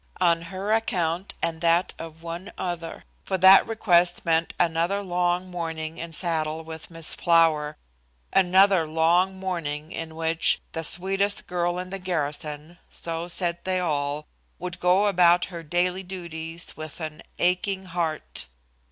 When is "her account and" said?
0.41-1.61